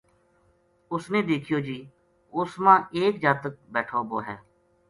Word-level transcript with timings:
اُس 0.93 1.03
نے 1.11 1.19
دیکھیو 1.31 1.59
جی 1.67 1.79
اُس 2.37 2.51
ما 2.63 2.75
ایک 2.97 3.13
جاتک 3.23 3.53
بیٹھو 3.73 3.99
بو 4.09 4.17
ہے 4.27 4.35